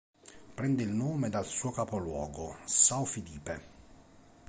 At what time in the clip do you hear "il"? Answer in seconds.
0.81-0.89